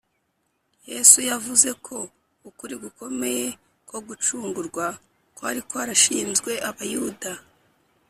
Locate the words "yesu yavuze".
0.89-1.69